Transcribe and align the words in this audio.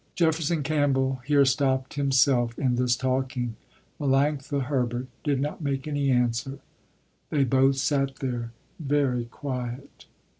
Jefferson 0.15 0.63
Campbell 0.63 1.21
here 1.25 1.45
stopped 1.45 1.93
himself 1.93 2.57
in 2.57 2.73
this 2.75 2.95
talking. 2.95 3.55
Melanctha 3.99 4.63
Herbert 4.63 5.05
did 5.23 5.39
not 5.39 5.61
make 5.61 5.87
any 5.87 6.09
answer. 6.09 6.57
They 7.29 7.43
both 7.43 7.75
sat 7.75 8.15
there 8.15 8.51
very 8.79 9.25
quiet. 9.25 10.07